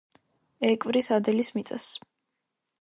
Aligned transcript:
ეკვრის 0.69 1.11
ადელის 1.19 1.53
მიწას. 1.61 1.89